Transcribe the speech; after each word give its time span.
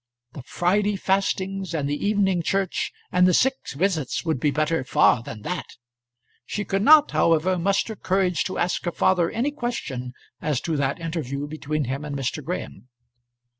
The 0.33 0.41
Friday 0.41 0.95
fastings 0.95 1.75
and 1.75 1.87
the 1.87 2.03
evening 2.07 2.41
church 2.41 2.91
and 3.11 3.27
the 3.27 3.35
sick 3.35 3.57
visits 3.69 4.25
would 4.25 4.39
be 4.39 4.49
better 4.49 4.83
far 4.83 5.21
than 5.21 5.43
that. 5.43 5.75
She 6.43 6.65
could 6.65 6.81
not 6.81 7.11
however 7.11 7.55
muster 7.59 7.95
courage 7.95 8.43
to 8.45 8.57
ask 8.57 8.83
her 8.85 8.91
father 8.91 9.29
any 9.29 9.51
question 9.51 10.13
as 10.41 10.59
to 10.61 10.75
that 10.77 10.99
interview 10.99 11.45
between 11.45 11.83
him 11.83 12.03
and 12.03 12.15
Mr. 12.17 12.43
Graham. 12.43 12.89